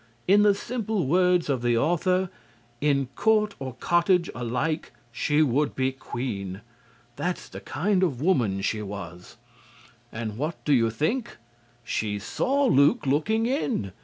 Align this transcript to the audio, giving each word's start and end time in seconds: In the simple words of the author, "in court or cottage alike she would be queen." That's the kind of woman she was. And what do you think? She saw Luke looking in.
In 0.27 0.41
the 0.41 0.55
simple 0.55 1.05
words 1.05 1.47
of 1.47 1.61
the 1.61 1.77
author, 1.77 2.31
"in 2.81 3.05
court 3.15 3.53
or 3.59 3.73
cottage 3.75 4.31
alike 4.33 4.93
she 5.11 5.43
would 5.43 5.75
be 5.75 5.91
queen." 5.91 6.61
That's 7.17 7.47
the 7.47 7.59
kind 7.61 8.01
of 8.01 8.19
woman 8.19 8.61
she 8.61 8.81
was. 8.81 9.37
And 10.11 10.39
what 10.39 10.65
do 10.65 10.73
you 10.73 10.89
think? 10.89 11.37
She 11.83 12.17
saw 12.17 12.65
Luke 12.65 13.05
looking 13.05 13.45
in. 13.45 13.91